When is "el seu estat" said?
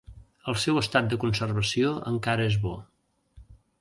0.53-1.11